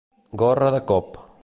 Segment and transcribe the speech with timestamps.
[0.43, 1.23] Gorra de cop.